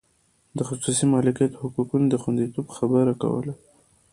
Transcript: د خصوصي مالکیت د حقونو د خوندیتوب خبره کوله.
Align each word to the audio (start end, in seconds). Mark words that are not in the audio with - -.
د 0.57 0.59
خصوصي 0.67 1.05
مالکیت 1.13 1.51
د 1.53 1.57
حقونو 1.61 2.05
د 2.09 2.15
خوندیتوب 2.21 2.67
خبره 2.77 3.13
کوله. 3.21 3.53